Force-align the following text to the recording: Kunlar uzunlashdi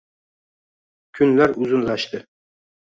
Kunlar 1.15 1.49
uzunlashdi 1.55 2.25